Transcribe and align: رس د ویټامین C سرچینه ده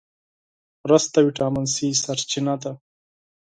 رس 0.89 1.05
د 1.13 1.15
ویټامین 1.25 1.65
C 1.73 1.75
سرچینه 2.03 2.55
ده 2.61 2.71